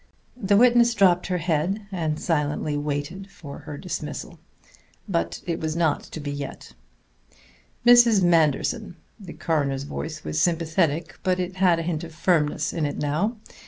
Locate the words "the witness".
0.35-0.95